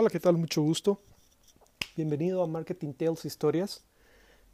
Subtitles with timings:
[0.00, 0.38] Hola, ¿qué tal?
[0.38, 0.98] Mucho gusto.
[1.94, 3.84] Bienvenido a Marketing Tales Historias.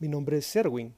[0.00, 0.92] Mi nombre es Serwin.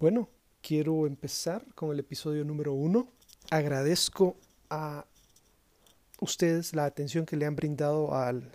[0.00, 0.30] Bueno,
[0.62, 3.12] quiero empezar con el episodio número uno.
[3.50, 4.38] Agradezco
[4.70, 5.04] a
[6.22, 8.50] ustedes la atención que le han brindado al,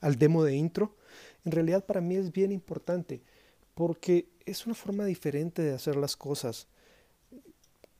[0.00, 0.96] al demo de intro.
[1.44, 3.22] En realidad para mí es bien importante
[3.74, 6.66] porque es una forma diferente de hacer las cosas.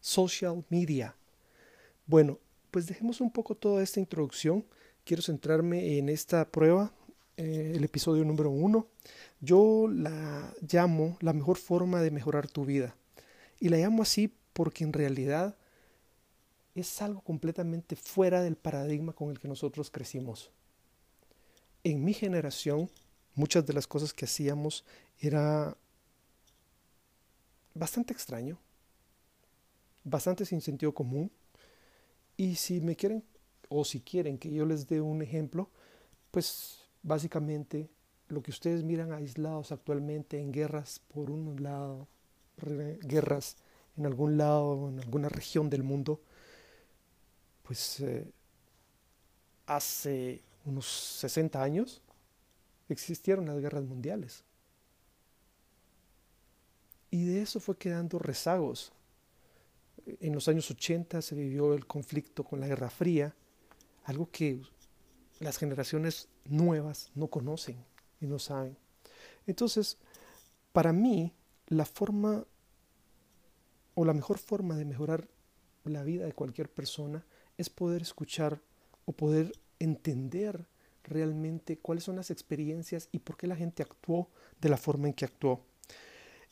[0.00, 1.16] social media.
[2.06, 2.38] Bueno,
[2.70, 4.64] pues dejemos un poco toda esta introducción.
[5.04, 6.92] Quiero centrarme en esta prueba,
[7.36, 8.88] eh, el episodio número uno.
[9.40, 12.96] Yo la llamo la mejor forma de mejorar tu vida.
[13.60, 15.56] Y la llamo así porque en realidad
[16.74, 20.50] es algo completamente fuera del paradigma con el que nosotros crecimos.
[21.84, 22.90] En mi generación,
[23.34, 24.84] muchas de las cosas que hacíamos
[25.18, 25.76] era
[27.74, 28.58] bastante extraño,
[30.04, 31.30] bastante sin sentido común.
[32.36, 33.24] Y si me quieren,
[33.68, 35.70] o si quieren que yo les dé un ejemplo,
[36.30, 37.90] pues básicamente
[38.28, 42.08] lo que ustedes miran aislados actualmente en guerras por un lado,
[43.02, 43.56] guerras
[43.96, 46.22] en algún lado, en alguna región del mundo,
[47.62, 48.30] pues eh,
[49.66, 52.02] hace unos 60 años
[52.88, 54.44] existieron las guerras mundiales.
[57.10, 58.92] Y de eso fue quedando rezagos.
[60.06, 63.34] En los años 80 se vivió el conflicto con la Guerra Fría,
[64.04, 64.60] algo que
[65.38, 67.76] las generaciones nuevas no conocen
[68.20, 68.76] y no saben.
[69.46, 69.98] Entonces,
[70.72, 71.32] para mí,
[71.68, 72.44] la forma
[73.94, 75.28] o la mejor forma de mejorar
[75.84, 77.24] la vida de cualquier persona
[77.62, 78.60] es poder escuchar
[79.06, 80.66] o poder entender
[81.04, 84.28] realmente cuáles son las experiencias y por qué la gente actuó
[84.60, 85.64] de la forma en que actuó.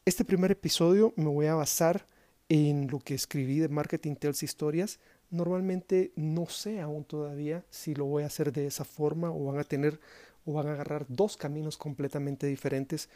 [0.05, 2.07] Este primer episodio me voy a basar
[2.49, 4.99] en lo que escribí de Marketing Tells Historias.
[5.31, 9.59] Normalmente no sé aún todavía si lo voy a hacer de esa forma o van
[9.59, 10.01] a tener
[10.45, 13.09] o van a agarrar dos caminos completamente diferentes.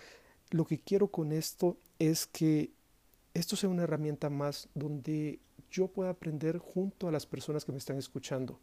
[0.50, 2.71] Lo que quiero con esto es que
[3.33, 5.41] esto sea una herramienta más donde
[5.74, 8.60] yo pueda aprender junto a las personas que me están escuchando.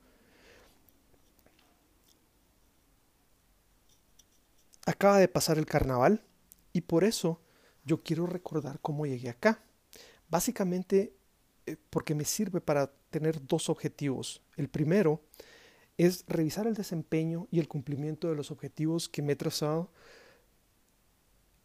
[4.85, 6.23] Acaba de pasar el carnaval
[6.71, 7.41] y por eso
[7.83, 9.61] yo quiero recordar cómo llegué acá.
[10.29, 11.13] Básicamente
[11.65, 14.41] eh, porque me sirve para tener dos objetivos.
[14.55, 15.21] El primero
[15.97, 19.91] es revisar el desempeño y el cumplimiento de los objetivos que me he trazado.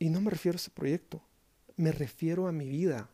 [0.00, 1.22] Y no me refiero a este proyecto,
[1.76, 3.08] me refiero a mi vida,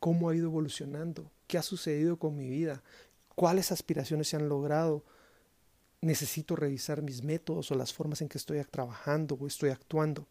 [0.00, 2.82] cómo ha ido evolucionando, qué ha sucedido con mi vida,
[3.34, 5.04] cuáles aspiraciones se han logrado.
[6.00, 10.26] Necesito revisar mis métodos o las formas en que estoy trabajando o estoy actuando.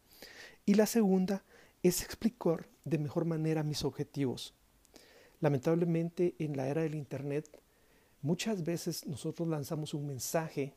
[0.65, 1.43] Y la segunda
[1.83, 4.53] es explicar de mejor manera mis objetivos.
[5.39, 7.47] Lamentablemente en la era del Internet
[8.21, 10.73] muchas veces nosotros lanzamos un mensaje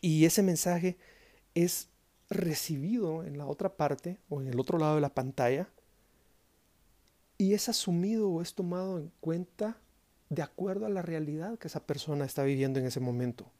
[0.00, 0.96] y ese mensaje
[1.54, 1.88] es
[2.30, 5.68] recibido en la otra parte o en el otro lado de la pantalla
[7.42, 9.76] y es asumido o es tomado en cuenta
[10.30, 13.50] de acuerdo a la realidad que esa persona está viviendo en ese momento.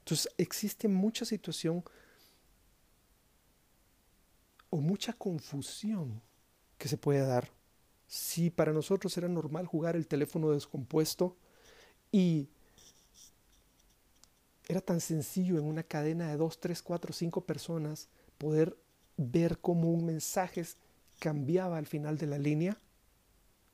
[0.00, 1.82] Entonces existe mucha situación
[4.68, 6.20] o mucha confusión
[6.76, 7.48] que se puede dar.
[8.06, 11.34] Si para nosotros era normal jugar el teléfono descompuesto
[12.12, 12.50] y
[14.68, 18.76] era tan sencillo en una cadena de dos, tres, cuatro, cinco personas poder
[19.16, 20.62] ver cómo un mensaje
[21.20, 22.78] cambiaba al final de la línea.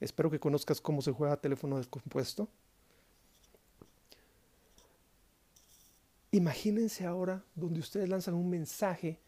[0.00, 2.48] Espero que conozcas cómo se juega teléfono descompuesto.
[6.32, 9.18] Imagínense ahora donde ustedes lanzan un mensaje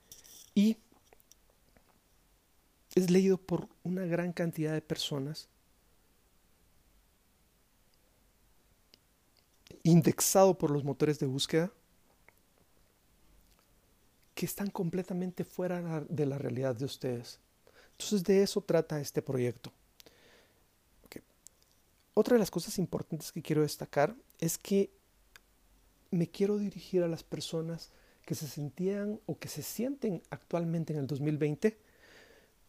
[0.54, 0.76] y
[2.94, 5.48] es leído por una gran cantidad de personas,
[9.82, 11.72] indexado por los motores de búsqueda,
[14.34, 17.40] que están completamente fuera de la realidad de ustedes.
[17.92, 19.72] Entonces de eso trata este proyecto.
[22.14, 24.90] Otra de las cosas importantes que quiero destacar es que
[26.10, 27.90] me quiero dirigir a las personas
[28.26, 31.78] que se sentían o que se sienten actualmente en el 2020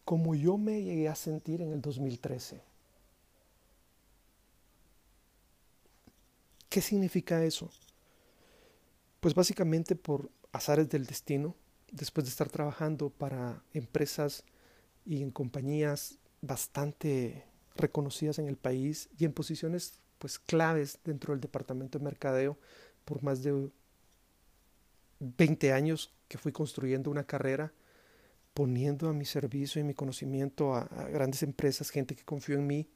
[0.04, 2.60] como yo me llegué a sentir en el 2013.
[6.68, 7.70] ¿Qué significa eso?
[9.20, 11.54] Pues básicamente por azares del destino,
[11.90, 14.44] después de estar trabajando para empresas
[15.06, 21.40] y en compañías bastante reconocidas en el país y en posiciones pues claves dentro del
[21.40, 22.58] departamento de mercadeo
[23.04, 23.70] por más de
[25.20, 27.72] 20 años que fui construyendo una carrera
[28.54, 32.88] poniendo a mi servicio y mi conocimiento a, grandes empresas, gente que confió en mí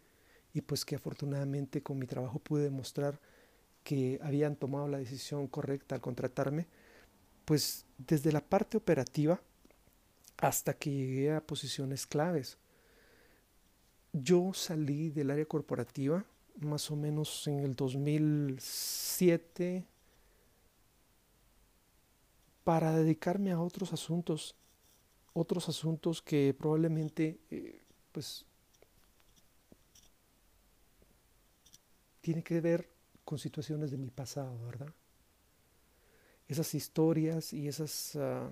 [0.54, 3.20] y pues que afortunadamente con mi trabajo pude demostrar
[3.82, 6.66] que habían tomado la decisión correcta al contratarme,
[7.44, 9.40] pues desde la parte operativa
[10.36, 12.58] hasta que llegué a posiciones claves.
[14.12, 16.24] Yo salí del área corporativa
[16.60, 19.84] más o menos en el 2007
[22.64, 24.56] para dedicarme a otros asuntos
[25.38, 27.80] otros asuntos que probablemente eh,
[28.12, 28.44] pues
[32.20, 32.88] tiene que ver
[33.24, 34.92] con situaciones de mi pasado, ¿verdad?
[36.48, 38.50] Esas historias y esas ah,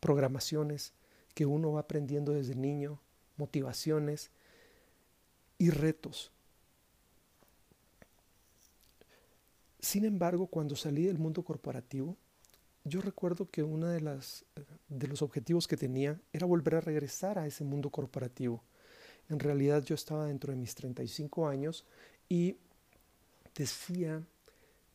[0.00, 0.92] programaciones
[1.34, 3.00] que uno va aprendiendo desde niño,
[3.36, 4.30] motivaciones
[5.60, 6.32] y retos.
[9.78, 12.16] Sin embargo, cuando salí del mundo corporativo,
[12.84, 14.46] yo recuerdo que uno de, las,
[14.88, 18.64] de los objetivos que tenía era volver a regresar a ese mundo corporativo.
[19.28, 21.84] En realidad yo estaba dentro de mis 35 años
[22.26, 22.56] y
[23.54, 24.22] decía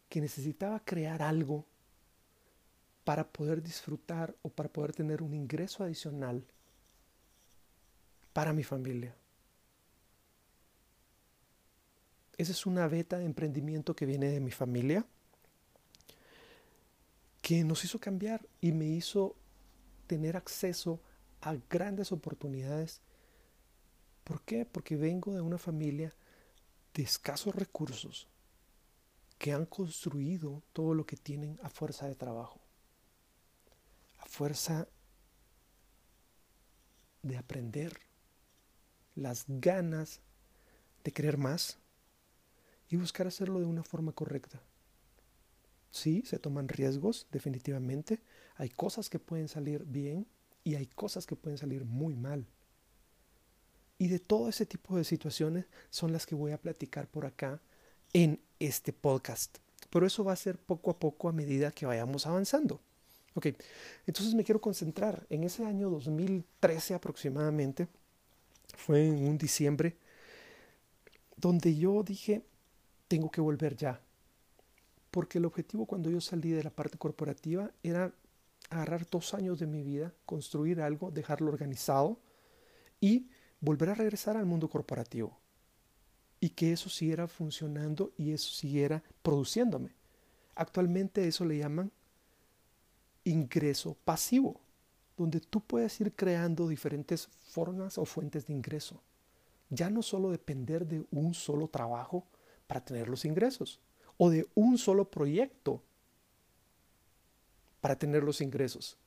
[0.09, 1.63] que necesitaba crear algo
[3.03, 6.43] para poder disfrutar o para poder tener un ingreso adicional
[8.33, 9.15] para mi familia.
[12.37, 15.05] Esa es una beta de emprendimiento que viene de mi familia
[17.41, 19.35] que nos hizo cambiar y me hizo
[20.07, 20.99] tener acceso
[21.41, 23.01] a grandes oportunidades.
[24.23, 24.65] ¿Por qué?
[24.65, 26.15] Porque vengo de una familia
[26.95, 28.27] de escasos recursos
[29.37, 32.59] que han construido todo lo que tienen a fuerza de trabajo,
[34.19, 34.87] a fuerza
[37.21, 37.99] de aprender,
[39.13, 40.19] las ganas
[41.03, 41.77] de querer más
[42.89, 44.61] y buscar hacerlo de una forma correcta.
[45.91, 48.19] Sí, se toman riesgos, definitivamente.
[48.57, 50.27] Hay cosas que pueden salir bien
[50.63, 52.45] y hay cosas que pueden salir muy mal.
[53.97, 57.61] Y de todo ese tipo de situaciones son las que voy a platicar por acá
[58.11, 59.57] en este podcast.
[59.89, 62.81] Pero eso va a ser poco a poco a medida que vayamos avanzando.
[63.35, 63.47] Ok,
[64.07, 67.87] entonces me quiero concentrar en ese año 2013 aproximadamente.
[68.75, 69.97] Fue en un diciembre
[71.37, 72.43] donde yo dije,
[73.07, 74.01] tengo que volver ya
[75.15, 78.13] porque el objetivo cuando yo salí de la parte corporativa era
[78.69, 82.19] agarrar dos años de mi vida, construir algo, dejarlo organizado
[82.99, 83.29] y
[83.61, 85.39] volver a regresar al mundo corporativo.
[86.41, 89.95] Y que eso siguiera funcionando y eso siguiera produciéndome.
[90.53, 91.93] Actualmente eso le llaman
[93.23, 94.59] ingreso pasivo,
[95.15, 99.01] donde tú puedes ir creando diferentes formas o fuentes de ingreso.
[99.69, 102.27] Ya no solo depender de un solo trabajo
[102.67, 103.79] para tener los ingresos,
[104.17, 105.83] o de un solo proyecto
[107.81, 108.97] para tener los ingresos.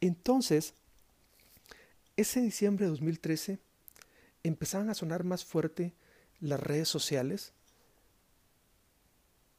[0.00, 0.74] Entonces,
[2.16, 3.58] ese diciembre de 2013
[4.42, 5.92] empezaban a sonar más fuerte
[6.40, 7.52] las redes sociales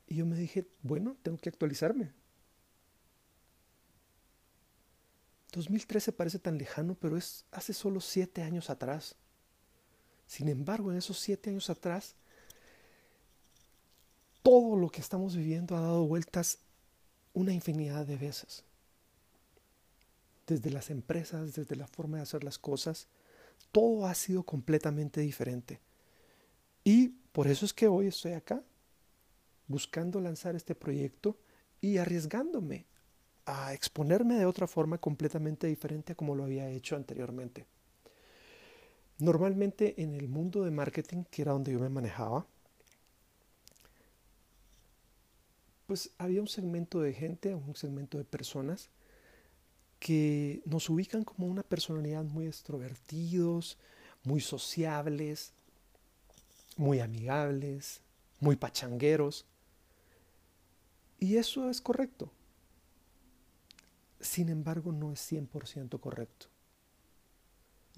[0.07, 2.11] y yo me dije, bueno, tengo que actualizarme.
[5.51, 9.15] 2013 parece tan lejano, pero es hace solo siete años atrás.
[10.29, 12.13] Sin embargo, en esos siete años atrás
[14.43, 16.59] todo lo que estamos viviendo ha dado vueltas
[17.33, 18.63] una infinidad de veces.
[20.45, 23.07] Desde las empresas, desde la forma de hacer las cosas,
[23.71, 25.79] todo ha sido completamente diferente.
[26.83, 28.61] Y por eso es que hoy estoy acá,
[29.67, 31.39] buscando lanzar este proyecto
[31.81, 32.85] y arriesgándome
[33.47, 37.65] a exponerme de otra forma completamente diferente a como lo había hecho anteriormente.
[39.19, 42.47] Normalmente en el mundo de marketing, que era donde yo me manejaba,
[45.87, 48.89] pues había un segmento de gente, un segmento de personas
[49.99, 53.77] que nos ubican como una personalidad muy extrovertidos,
[54.23, 55.51] muy sociables,
[56.77, 58.01] muy amigables,
[58.39, 59.45] muy pachangueros.
[61.19, 62.31] Y eso es correcto.
[64.21, 66.47] Sin embargo, no es 100% correcto.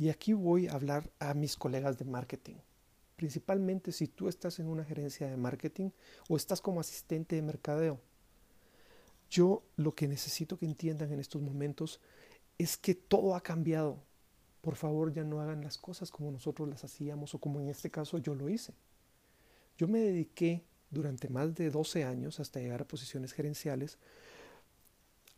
[0.01, 2.55] Y aquí voy a hablar a mis colegas de marketing.
[3.17, 5.91] Principalmente si tú estás en una gerencia de marketing
[6.27, 7.99] o estás como asistente de mercadeo.
[9.29, 12.01] Yo lo que necesito que entiendan en estos momentos
[12.57, 13.99] es que todo ha cambiado.
[14.61, 17.91] Por favor, ya no hagan las cosas como nosotros las hacíamos o como en este
[17.91, 18.73] caso yo lo hice.
[19.77, 23.99] Yo me dediqué durante más de 12 años hasta llegar a posiciones gerenciales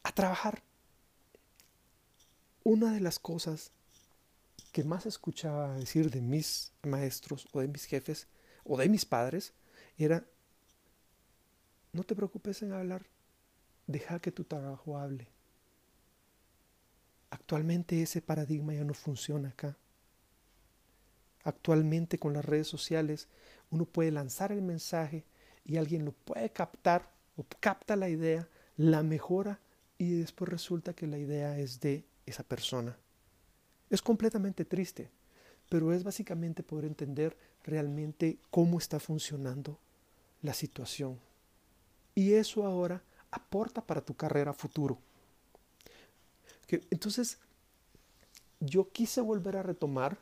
[0.03, 0.63] a trabajar.
[2.63, 3.73] Una de las cosas
[4.73, 8.27] que más escuchaba decir de mis maestros o de mis jefes
[8.63, 9.53] o de mis padres
[9.99, 10.25] era,
[11.93, 13.05] no te preocupes en hablar,
[13.85, 15.27] deja que tu trabajo hable.
[17.29, 19.77] Actualmente ese paradigma ya no funciona acá.
[21.43, 23.27] Actualmente con las redes sociales
[23.69, 25.23] uno puede lanzar el mensaje
[25.65, 29.59] y alguien lo puede captar o capta la idea, la mejora
[29.99, 32.97] y después resulta que la idea es de esa persona.
[33.93, 35.11] Es completamente triste,
[35.69, 39.77] pero es básicamente poder entender realmente cómo está funcionando
[40.41, 41.19] la situación.
[42.15, 44.97] Y eso ahora aporta para tu carrera futuro.
[46.89, 47.37] Entonces,
[48.59, 50.17] yo quise volver a retomar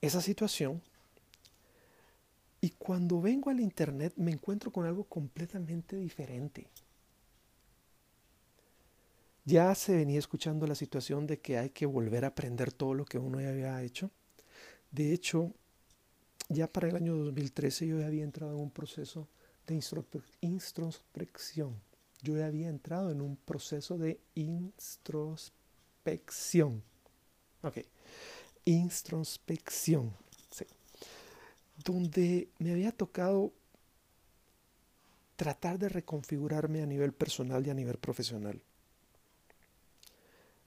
[0.00, 0.80] esa situación
[2.62, 6.68] y cuando vengo al Internet me encuentro con algo completamente diferente
[9.50, 13.04] ya se venía escuchando la situación de que hay que volver a aprender todo lo
[13.04, 14.12] que uno ya había hecho.
[14.92, 15.52] De hecho,
[16.48, 19.26] ya para el año 2013 yo ya había entrado en un proceso
[19.66, 19.74] de
[20.40, 21.74] introspección.
[22.22, 26.84] Yo había entrado en un proceso de introspección.
[27.62, 27.78] Ok.
[28.64, 30.12] Introspección.
[31.84, 33.52] Donde me había tocado
[35.34, 38.62] tratar de reconfigurarme a nivel personal y a nivel profesional.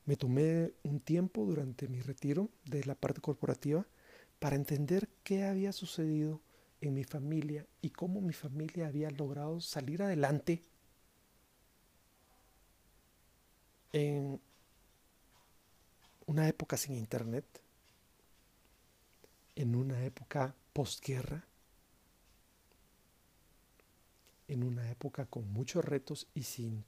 [0.06, 3.86] Me tomé un tiempo durante mi retiro de la parte corporativa
[4.40, 6.42] para entender qué había sucedido
[6.82, 10.62] en mi familia y cómo mi familia había logrado salir adelante
[13.94, 14.42] en
[16.26, 17.46] una época sin internet,
[19.56, 21.46] en una época postguerra,
[24.48, 26.84] en una época con muchos retos y sin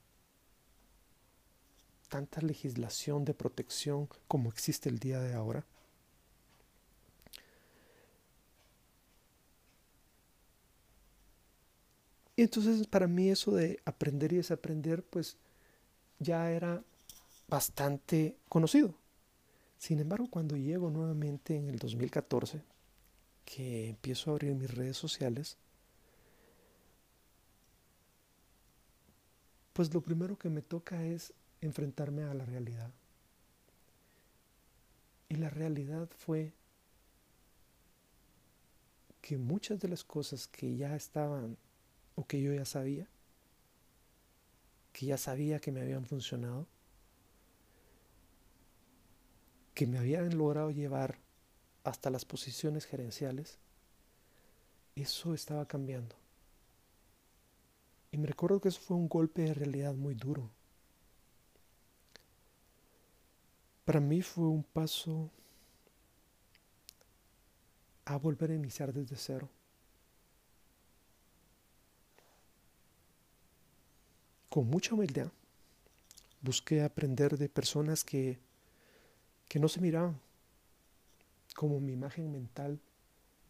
[2.07, 5.65] tanta legislación de protección como existe el día de ahora?
[12.35, 15.37] Y entonces para mí eso de aprender y desaprender pues
[16.19, 16.83] ya era
[17.47, 18.95] bastante conocido.
[19.77, 22.61] Sin embargo, cuando llego nuevamente en el 2014,
[23.45, 25.57] que empiezo a abrir mis redes sociales,
[29.73, 31.33] pues lo primero que me toca es
[31.65, 32.91] enfrentarme a la realidad.
[35.29, 36.53] Y la realidad fue
[39.21, 41.57] que muchas de las cosas que ya estaban
[42.15, 43.07] o que yo ya sabía,
[44.93, 46.67] que ya sabía que me habían funcionado,
[49.73, 51.17] que me habían logrado llevar
[51.83, 53.57] hasta las posiciones gerenciales,
[54.95, 56.15] eso estaba cambiando.
[58.11, 60.49] Y me recuerdo que eso fue un golpe de realidad muy duro.
[63.85, 65.29] Para mí fue un paso
[68.05, 69.47] a volver a iniciar desde cero.
[74.49, 75.31] Con mucha humildad
[76.41, 78.39] busqué aprender de personas que,
[79.47, 80.19] que no se miraban
[81.55, 82.79] como mi imagen mental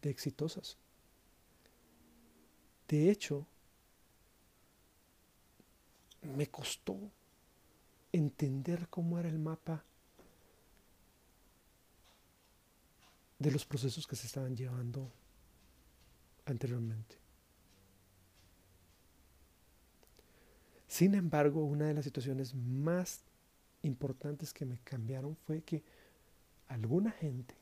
[0.02, 0.76] de exitosas.
[2.88, 3.46] De hecho,
[6.22, 6.98] me costó
[8.12, 9.84] entender cómo era el mapa
[13.38, 15.12] de los procesos que se estaban llevando
[16.46, 17.16] anteriormente.
[20.86, 23.20] Sin embargo, una de las situaciones más
[23.82, 25.82] importantes que me cambiaron fue que
[26.68, 27.54] alguna gente,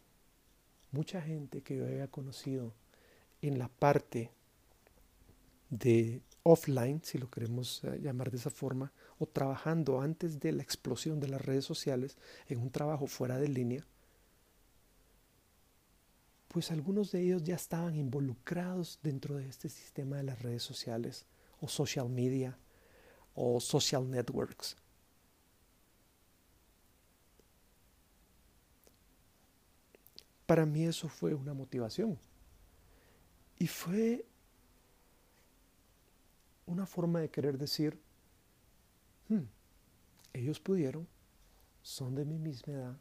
[0.93, 2.73] mucha gente que yo había conocido
[3.43, 4.31] en la parte
[5.71, 10.63] de offline, si lo queremos eh, llamar de esa forma, o trabajando antes de la
[10.63, 12.17] explosión de las redes sociales
[12.49, 13.87] en un trabajo fuera de línea,
[16.55, 21.27] pues algunos de ellos ya estaban involucrados dentro de este sistema de las redes sociales
[21.61, 22.57] o social media
[23.35, 24.77] o social networks.
[30.47, 32.17] Para mí eso fue una motivación.
[33.59, 34.25] Y fue
[36.67, 38.01] una forma de querer decir,
[39.29, 39.43] hmm,
[40.33, 41.09] ellos pudieron,
[41.83, 42.97] son de mi misma edad,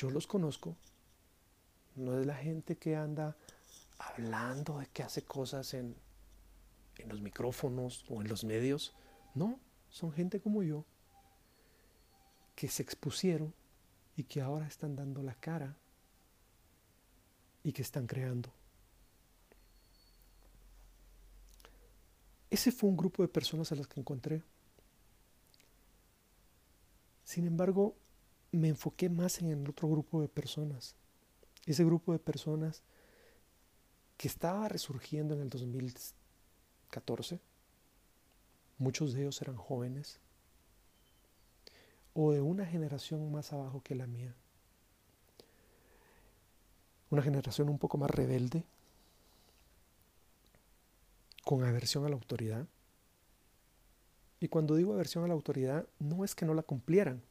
[0.00, 0.78] yo los conozco,
[1.94, 3.36] no es la gente que anda
[3.98, 5.94] hablando de que hace cosas en,
[6.96, 8.94] en los micrófonos o en los medios,
[9.34, 10.86] no, son gente como yo,
[12.54, 13.52] que se expusieron
[14.16, 15.76] y que ahora están dando la cara
[17.62, 18.50] y que están creando.
[22.48, 24.42] Ese fue un grupo de personas a las que encontré.
[27.22, 27.94] Sin embargo,
[28.52, 30.94] me enfoqué más en el otro grupo de personas.
[31.66, 32.82] Ese grupo de personas
[34.16, 37.40] que estaba resurgiendo en el 2014.
[38.78, 40.20] Muchos de ellos eran jóvenes
[42.12, 44.34] o de una generación más abajo que la mía.
[47.10, 48.64] Una generación un poco más rebelde,
[51.44, 52.66] con aversión a la autoridad.
[54.38, 57.22] Y cuando digo aversión a la autoridad, no es que no la cumplieran,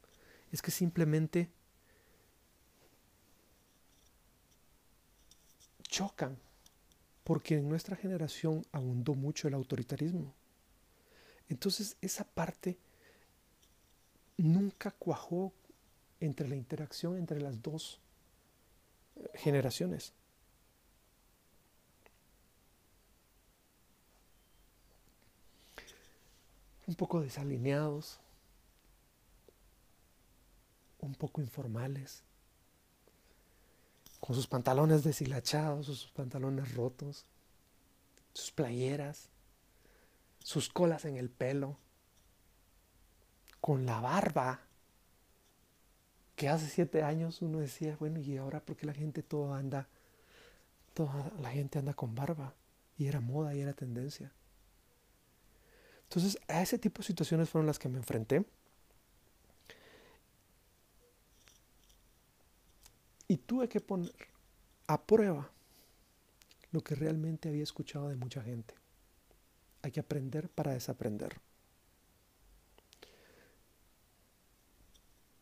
[0.50, 1.50] es que simplemente
[5.82, 6.38] chocan,
[7.24, 10.34] porque en nuestra generación abundó mucho el autoritarismo.
[11.48, 12.78] Entonces esa parte
[14.36, 15.52] nunca cuajó
[16.20, 18.00] entre la interacción entre las dos
[19.16, 20.12] eh, generaciones.
[26.86, 28.20] Un poco desalineados,
[31.06, 32.22] un poco informales,
[34.20, 37.24] con sus pantalones deshilachados, sus pantalones rotos,
[38.34, 39.28] sus playeras,
[40.38, 41.78] sus colas en el pelo,
[43.60, 44.60] con la barba,
[46.36, 49.88] que hace siete años uno decía, bueno, ¿y ahora por qué la gente todo anda,
[50.94, 52.54] toda la gente anda con barba?
[52.96, 54.32] Y era moda y era tendencia.
[56.04, 58.44] Entonces, a ese tipo de situaciones fueron las que me enfrenté.
[63.30, 64.10] Y tuve que poner
[64.88, 65.48] a prueba
[66.72, 68.74] lo que realmente había escuchado de mucha gente.
[69.82, 71.36] Hay que aprender para desaprender.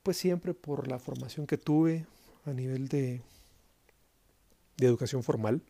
[0.03, 2.05] Pues siempre por la formación que tuve
[2.45, 3.23] a nivel de,
[4.77, 5.63] de educación formal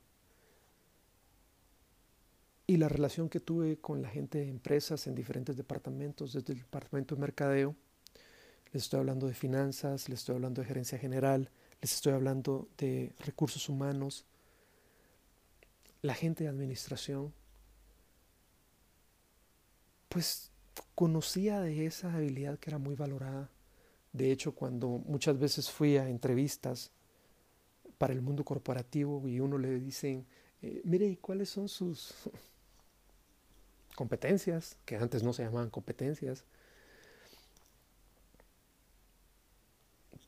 [2.66, 6.58] y la relación que tuve con la gente de empresas en diferentes departamentos, desde el
[6.58, 7.76] departamento de mercadeo,
[8.72, 11.48] les estoy hablando de finanzas, les estoy hablando de gerencia general,
[11.80, 14.24] les estoy hablando de recursos humanos,
[16.02, 17.32] la gente de administración,
[20.08, 20.50] pues
[20.94, 23.50] conocía de esa habilidad que era muy valorada.
[24.12, 26.90] De hecho, cuando muchas veces fui a entrevistas
[27.98, 30.26] para el mundo corporativo y uno le dicen,
[30.62, 32.14] eh, mire, ¿y cuáles son sus
[33.94, 34.76] competencias?
[34.84, 36.44] Que antes no se llamaban competencias.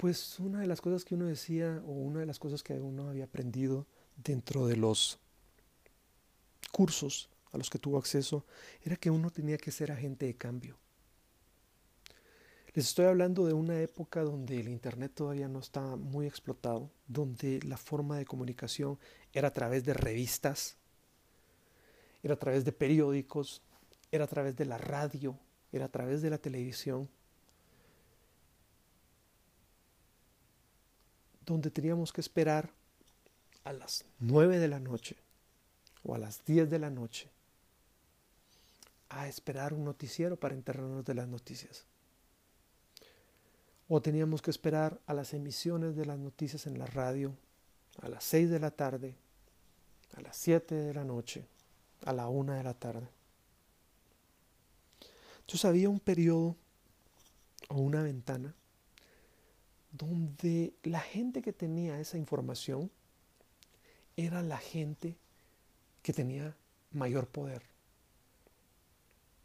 [0.01, 3.11] Pues una de las cosas que uno decía o una de las cosas que uno
[3.11, 3.87] había aprendido
[4.17, 5.19] dentro de los
[6.73, 8.47] cursos a los que tuvo acceso
[8.83, 10.79] era que uno tenía que ser agente de cambio.
[12.73, 17.61] Les estoy hablando de una época donde el Internet todavía no estaba muy explotado, donde
[17.65, 18.99] la forma de comunicación
[19.35, 20.79] era a través de revistas,
[22.23, 23.61] era a través de periódicos,
[24.11, 25.39] era a través de la radio,
[25.73, 27.11] era a través de la televisión.
[31.47, 32.71] Donde teníamos que esperar
[33.65, 35.17] a las 9 de la noche
[36.03, 37.31] o a las 10 de la noche
[39.09, 41.85] a esperar un noticiero para enterarnos de las noticias.
[43.89, 47.35] O teníamos que esperar a las emisiones de las noticias en la radio
[48.03, 49.17] a las 6 de la tarde,
[50.15, 51.47] a las 7 de la noche,
[52.05, 53.09] a la 1 de la tarde.
[55.41, 56.57] Entonces había un periodo
[57.69, 58.55] o una ventana
[59.93, 62.91] donde la gente que tenía esa información
[64.17, 65.17] era la gente
[66.03, 66.57] que tenía
[66.93, 67.63] mayor poder.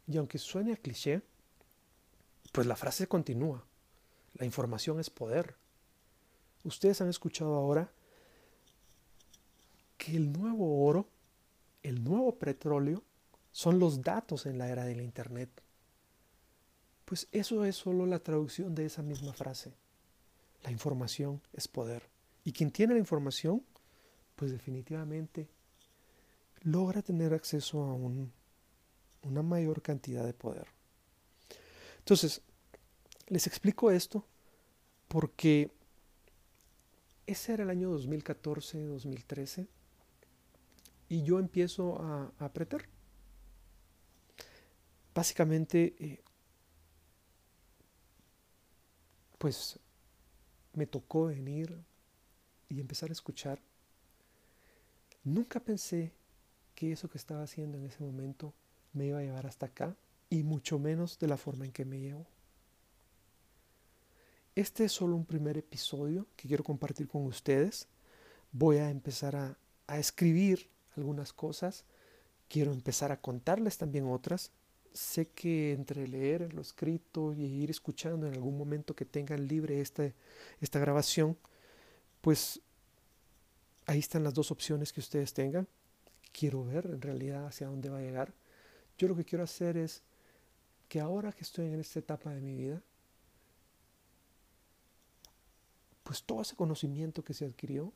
[0.06, 1.22] Y aunque suene a cliché,
[2.52, 3.64] pues la frase continúa.
[4.34, 5.56] La información es poder.
[6.64, 7.90] Ustedes han escuchado ahora
[9.98, 11.08] que el nuevo oro,
[11.82, 13.02] el nuevo petróleo,
[13.52, 15.48] son los datos en la era de la Internet.
[17.04, 19.72] Pues eso es solo la traducción de esa misma frase.
[20.62, 22.02] La información es poder
[22.44, 23.64] Y quien tiene la información,
[24.34, 25.48] pues definitivamente
[26.62, 28.32] logra tener acceso a un,
[29.22, 30.68] una mayor cantidad de poder.
[31.98, 32.42] Entonces,
[33.28, 34.24] les explico esto
[35.08, 35.72] porque
[37.26, 39.66] ese era el año 2014-2013
[41.08, 42.88] y yo empiezo a, apretar.
[45.14, 46.22] Básicamente, eh,
[49.38, 49.78] pues
[50.76, 51.76] me tocó venir
[52.68, 53.58] y empezar a escuchar.
[55.24, 56.12] Nunca pensé
[56.74, 58.52] que eso que estaba haciendo en ese momento
[58.92, 59.96] me iba a llevar hasta acá
[60.30, 62.26] y mucho menos de la forma en que me llevo.
[64.54, 67.88] Este es solo un primer episodio que quiero compartir con ustedes.
[68.52, 71.84] Voy a empezar a, a escribir algunas cosas.
[72.48, 74.50] Quiero empezar a contarles también otras.
[74.96, 79.82] Sé que entre leer lo escrito y ir escuchando en algún momento que tengan libre
[79.82, 80.10] esta,
[80.62, 81.36] esta grabación,
[82.22, 82.62] pues
[83.84, 85.68] ahí están las dos opciones que ustedes tengan.
[86.32, 88.32] Quiero ver en realidad hacia dónde va a llegar.
[88.96, 90.02] Yo lo que quiero hacer es
[90.88, 92.80] que ahora que estoy en esta etapa de mi vida,
[96.04, 97.92] pues todo ese conocimiento que se adquirió,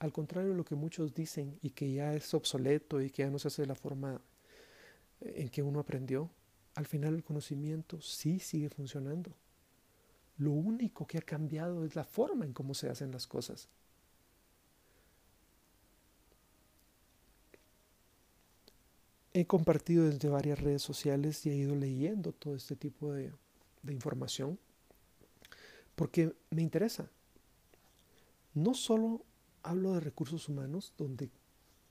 [0.00, 3.30] al contrario de lo que muchos dicen y que ya es obsoleto y que ya
[3.30, 4.20] no se hace de la forma
[5.20, 6.30] en que uno aprendió,
[6.74, 9.32] al final el conocimiento sí sigue funcionando.
[10.38, 13.68] Lo único que ha cambiado es la forma en cómo se hacen las cosas.
[19.40, 23.34] he compartido desde varias redes sociales y he ido leyendo todo este tipo de,
[23.88, 24.58] información
[25.94, 27.10] porque me interesa.
[28.54, 29.24] No solo
[29.62, 31.30] hablo de recursos humanos, donde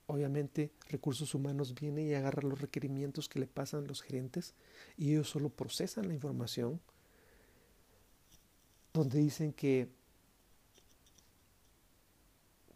[0.06, 4.54] obviamente recursos humanos viene y agarra los requerimientos que le pasan los gerentes
[4.96, 6.80] y ellos solo procesan la información,
[8.92, 9.88] donde dicen que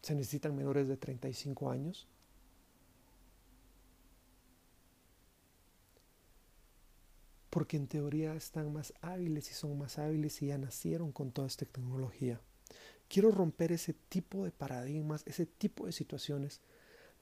[0.03, 2.09] se necesitan menores de 35 años
[7.51, 11.49] porque en teoría están más hábiles y son más hábiles y ya nacieron con toda
[11.49, 12.41] esta tecnología.
[13.09, 16.61] Quiero romper ese tipo de paradigmas, ese tipo de situaciones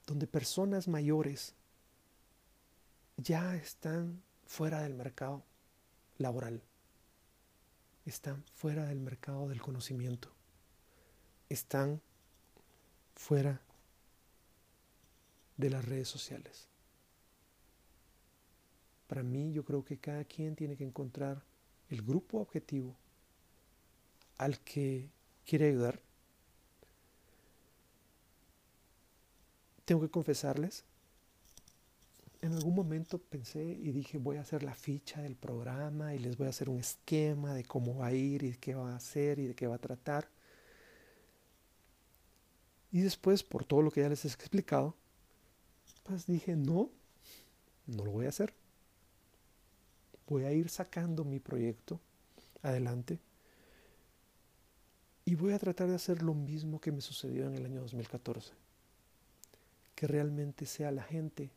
[0.09, 1.53] donde personas mayores
[3.17, 5.43] ya están fuera del mercado
[6.17, 6.63] laboral,
[8.07, 10.31] están fuera del mercado del conocimiento,
[11.47, 12.01] están
[13.15, 13.61] fuera
[15.57, 16.67] de las redes sociales.
[19.05, 21.43] Para mí yo creo que cada quien tiene que encontrar
[21.89, 22.95] el grupo objetivo
[24.39, 25.11] al que
[25.45, 26.01] quiere ayudar.
[29.89, 30.83] Tengo que confesarles,
[32.43, 36.37] en algún momento pensé y dije voy a hacer la ficha del programa y les
[36.37, 39.39] voy a hacer un esquema de cómo va a ir y qué va a hacer
[39.39, 40.29] y de qué va a tratar.
[42.91, 44.95] Y después, por todo lo que ya les he explicado,
[46.03, 46.91] pues dije, no,
[47.87, 48.53] no lo voy a hacer
[50.27, 51.99] voy a ir sacando mi proyecto
[52.61, 53.19] adelante
[55.25, 58.68] y voy a tratar de hacer lo mismo que me sucedió en el año 2014.
[59.99, 61.51] Que realmente sea la gente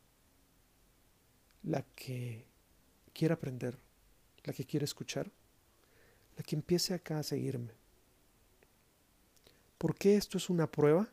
[1.62, 2.44] la que
[3.12, 3.78] quiera aprender,
[4.42, 5.30] la que quiera escuchar,
[6.36, 7.70] la que empiece acá a seguirme.
[9.78, 11.08] ¿Por qué esto es una prueba?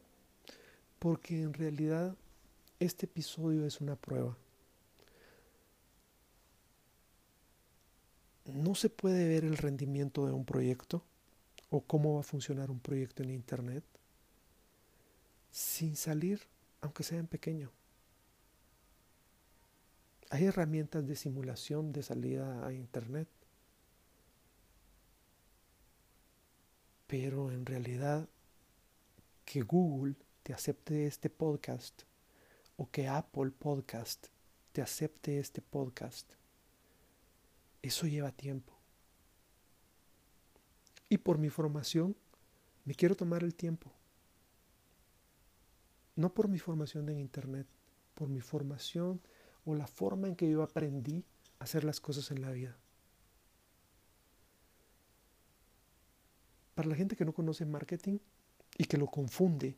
[0.98, 2.16] Porque en realidad
[2.80, 4.36] este episodio es una prueba.
[8.46, 11.04] no se puede ver el rendimiento de un proyecto
[11.70, 13.84] o cómo va a funcionar un proyecto en Internet
[15.52, 16.42] sin salir,
[16.82, 17.72] aunque sea en pequeño.
[20.30, 23.28] Hay herramientas de simulación de salida a Internet,
[27.08, 28.30] pero en realidad
[29.46, 32.04] que Google te acepte este podcast
[32.78, 34.28] o que Apple Podcast
[34.72, 36.32] te acepte este podcast
[37.82, 38.74] eso lleva tiempo.
[41.08, 42.16] Y por mi formación,
[42.86, 43.92] me quiero tomar el tiempo.
[46.20, 47.66] No por mi formación en Internet,
[48.14, 49.22] por mi formación
[49.64, 51.24] o la forma en que yo aprendí
[51.60, 52.76] a hacer las cosas en la vida.
[56.76, 58.18] Para la gente que no conoce marketing
[58.78, 59.78] y que lo confunde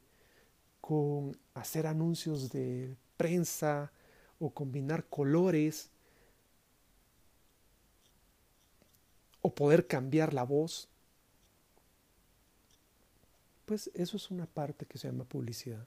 [0.82, 3.92] con hacer anuncios de prensa
[4.40, 5.92] o combinar colores
[9.44, 10.90] o poder cambiar la voz,
[13.68, 15.86] pues eso es una parte que se llama publicidad.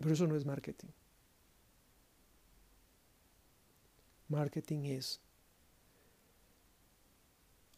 [0.00, 0.88] Pero eso no es marketing.
[4.28, 5.20] Marketing es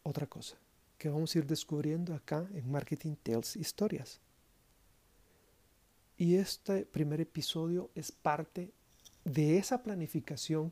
[0.03, 0.57] otra cosa
[0.97, 4.21] que vamos a ir descubriendo acá en Marketing Tales Historias.
[6.15, 8.71] Y este primer episodio es parte
[9.25, 10.71] de esa planificación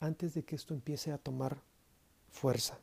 [0.00, 1.62] antes de que esto empiece a tomar
[2.28, 2.78] fuerza.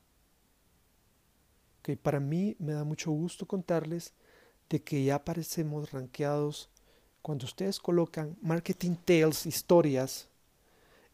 [1.82, 4.16] Okay, para mí me da mucho gusto contarles
[4.70, 6.72] de que ya aparecemos rankeados
[7.22, 10.28] cuando ustedes colocan Marketing Tales Historias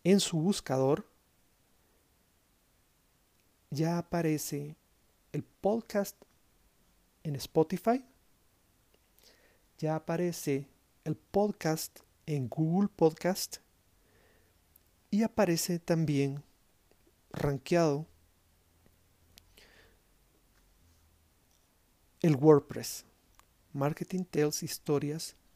[0.04, 1.06] en su buscador,
[3.70, 4.76] ya aparece
[5.34, 6.15] el podcast
[7.24, 8.04] en Spotify,
[9.78, 10.67] ya aparece
[11.04, 13.58] el podcast en Google Podcast
[15.12, 16.43] y aparece también
[17.32, 18.06] rankeado
[22.22, 23.06] el WordPress,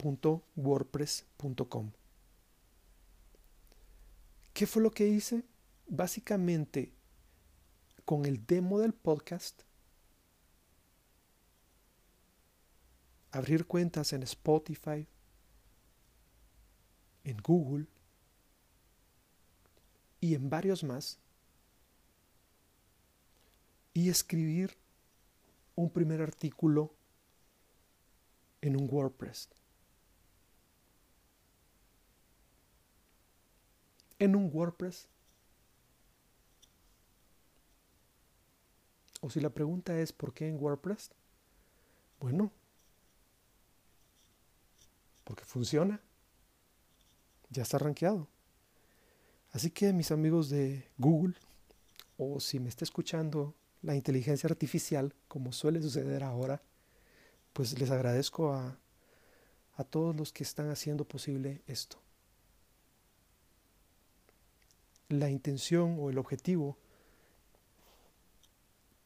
[0.01, 1.91] marketingtaleshistorias.wordpress.com.
[4.53, 5.43] ¿Qué fue lo que hice?
[5.87, 6.93] Básicamente,
[8.05, 9.61] con el demo del podcast,
[13.31, 15.07] abrir cuentas en Spotify,
[17.23, 17.87] en Google
[20.19, 21.19] y en varios más,
[23.93, 24.77] y escribir
[25.75, 26.93] un primer artículo
[28.61, 29.49] en un WordPress.
[34.21, 35.07] En un WordPress.
[39.19, 41.09] O si la pregunta es ¿por qué en WordPress?
[42.19, 42.51] Bueno,
[45.23, 45.99] porque funciona.
[47.49, 48.27] Ya está rankeado.
[49.53, 51.33] Así que mis amigos de Google,
[52.17, 56.61] o si me está escuchando la inteligencia artificial, como suele suceder ahora,
[57.53, 58.77] pues les agradezco a,
[59.77, 61.97] a todos los que están haciendo posible esto.
[65.11, 66.77] La intención o el objetivo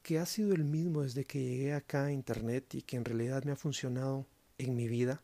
[0.03, 3.43] que ha sido el mismo desde que llegué acá a Internet y que en realidad
[3.43, 4.27] me ha funcionado
[4.59, 5.23] en mi vida,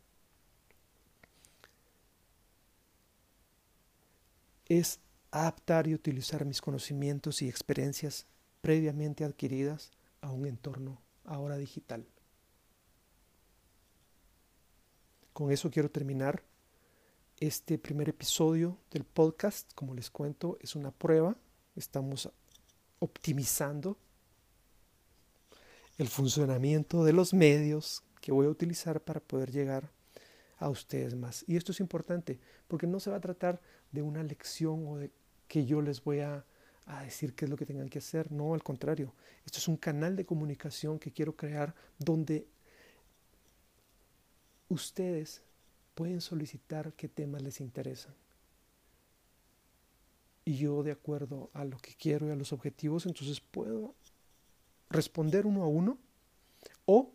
[4.66, 8.26] es adaptar y utilizar mis conocimientos y experiencias
[8.62, 9.92] previamente adquiridas
[10.22, 12.08] a un entorno ahora digital.
[15.34, 16.42] Con eso quiero terminar
[17.42, 19.74] este primer episodio del podcast.
[19.74, 21.36] Como les cuento, es una prueba.
[21.76, 22.30] Estamos
[23.00, 23.98] optimizando
[25.98, 29.90] el funcionamiento de los medios que voy a utilizar para poder llegar
[30.60, 31.44] a ustedes más.
[31.48, 33.60] Y esto es importante porque no se va a tratar
[33.92, 35.12] de una lección o de
[35.48, 36.46] que yo les voy a
[37.04, 38.32] decir qué es lo que tengan que hacer.
[38.32, 39.16] No, al contrario.
[39.46, 42.46] Esto es un canal de comunicación que quiero crear donde
[44.70, 45.42] ustedes
[45.94, 48.14] pueden solicitar qué temas les interesan.
[50.46, 53.94] Y yo, de acuerdo a lo que quiero y a los objetivos, entonces puedo
[54.90, 56.00] responder uno a uno
[56.86, 57.12] o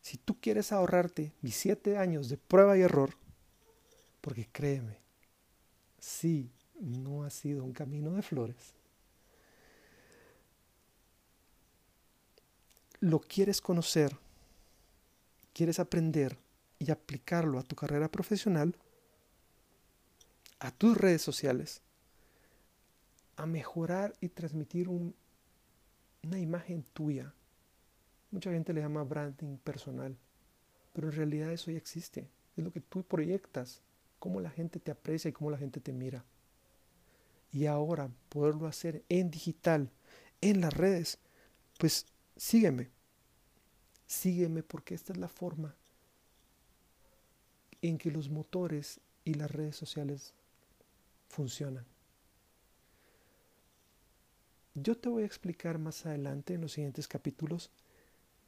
[0.00, 3.16] si tú quieres ahorrarte mis siete años de prueba y error,
[4.24, 4.96] porque créeme,
[5.98, 8.72] sí, no ha sido un camino de flores.
[13.00, 14.16] Lo quieres conocer,
[15.52, 16.38] quieres aprender
[16.78, 18.74] y aplicarlo a tu carrera profesional,
[20.58, 21.82] a tus redes sociales,
[23.36, 25.14] a mejorar y transmitir un
[26.22, 27.34] una imagen tuya.
[28.30, 30.16] Mucha gente le llama branding personal,
[30.94, 32.26] pero en realidad eso ya existe.
[32.56, 33.82] Es lo que tú proyectas,
[34.24, 36.24] cómo la gente te aprecia y cómo la gente te mira.
[37.52, 39.90] Y ahora poderlo hacer en digital,
[40.40, 41.18] en las redes,
[41.78, 42.88] pues sígueme.
[44.06, 45.76] Sígueme porque esta es la forma
[47.82, 50.32] en que los motores y las redes sociales
[51.28, 51.84] funcionan.
[54.72, 57.70] Yo te voy a explicar más adelante en los siguientes capítulos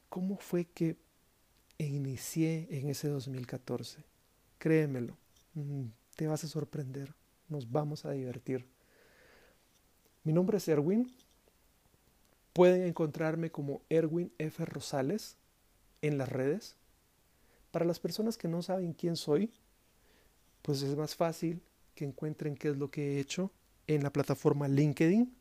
[0.09, 0.97] cómo fue que
[1.77, 4.03] inicié en ese 2014.
[4.57, 5.15] Créemelo,
[6.15, 7.13] te vas a sorprender,
[7.49, 8.67] nos vamos a divertir.
[10.23, 11.11] Mi nombre es Erwin.
[12.53, 14.65] Pueden encontrarme como Erwin F.
[14.65, 15.37] Rosales
[16.01, 16.75] en las redes.
[17.71, 19.53] Para las personas que no saben quién soy,
[20.63, 21.61] pues es más fácil
[21.95, 23.51] que encuentren qué es lo que he hecho
[23.87, 25.37] en la plataforma LinkedIn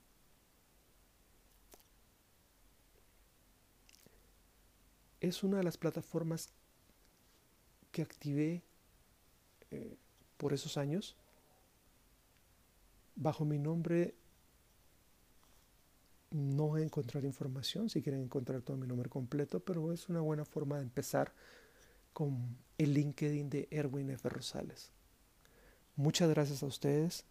[5.21, 6.49] es una de las plataformas
[7.93, 8.63] que activé
[9.71, 9.97] eh,
[10.37, 11.17] por esos años
[13.17, 14.15] bajo mi nombre
[16.31, 20.21] no voy a encontrar información si quieren encontrar todo mi nombre completo, pero es una
[20.21, 21.33] buena forma de empezar
[22.13, 24.29] con el LinkedIn de Erwin F.
[24.29, 24.91] Rosales.
[25.95, 27.25] Muchas gracias a ustedes.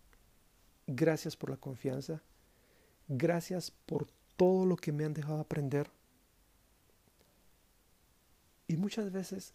[0.88, 2.22] Gracias por la confianza.
[3.08, 5.90] Gracias por todo lo que me han dejado aprender.
[8.68, 9.54] Y muchas veces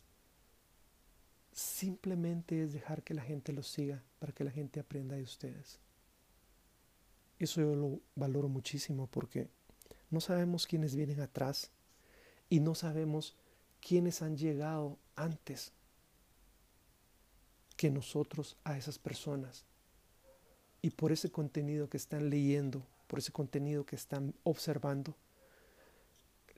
[1.61, 5.79] simplemente es dejar que la gente los siga para que la gente aprenda de ustedes.
[7.39, 9.49] Eso yo lo valoro muchísimo porque
[10.11, 11.71] no sabemos quiénes vienen atrás
[12.49, 13.37] y no sabemos
[13.81, 15.73] quiénes han llegado antes
[17.77, 19.65] que nosotros a esas personas.
[20.83, 25.15] Y por ese contenido que están leyendo, por ese contenido que están observando,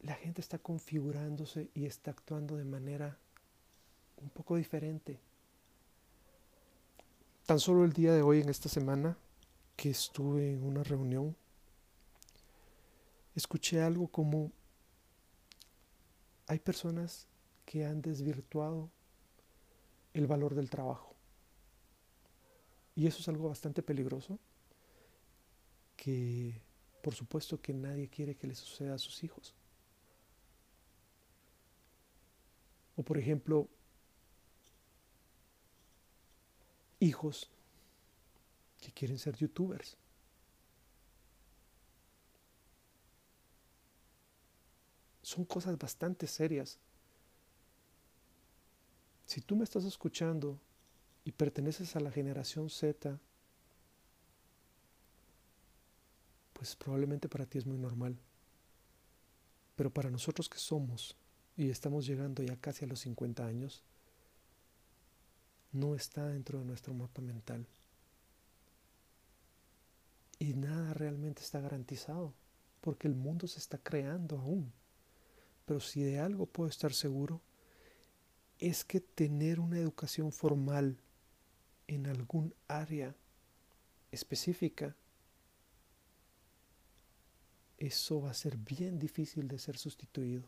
[0.00, 3.18] la gente está configurándose y está actuando de manera
[4.22, 5.18] un poco diferente.
[7.46, 9.16] Tan solo el día de hoy, en esta semana,
[9.76, 11.36] que estuve en una reunión,
[13.34, 14.52] escuché algo como
[16.46, 17.26] hay personas
[17.64, 18.90] que han desvirtuado
[20.14, 21.14] el valor del trabajo.
[22.94, 24.38] Y eso es algo bastante peligroso
[25.96, 26.60] que
[27.02, 29.54] por supuesto que nadie quiere que le suceda a sus hijos.
[32.96, 33.68] O por ejemplo,
[37.02, 37.50] hijos
[38.80, 39.96] que quieren ser youtubers.
[45.22, 46.78] Son cosas bastante serias.
[49.26, 50.60] Si tú me estás escuchando
[51.24, 53.18] y perteneces a la generación Z,
[56.52, 58.18] pues probablemente para ti es muy normal.
[59.74, 61.16] Pero para nosotros que somos
[61.56, 63.82] y estamos llegando ya casi a los 50 años,
[65.72, 67.66] no está dentro de nuestro mapa mental.
[70.38, 72.34] Y nada realmente está garantizado,
[72.80, 74.72] porque el mundo se está creando aún.
[75.64, 77.40] Pero si de algo puedo estar seguro,
[78.58, 80.98] es que tener una educación formal
[81.86, 83.14] en algún área
[84.10, 84.94] específica,
[87.78, 90.44] eso va a ser bien difícil de ser sustituido.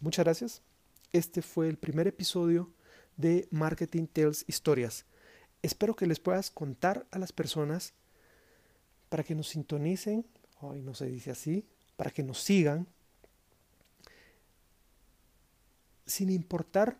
[0.00, 0.62] Muchas gracias.
[1.12, 2.72] Este fue el primer episodio
[3.16, 5.06] de Marketing Tales Historias.
[5.60, 7.94] Espero que les puedas contar a las personas
[9.08, 10.24] para que nos sintonicen,
[10.60, 12.86] hoy no se dice así, para que nos sigan,
[16.06, 16.96] sin importar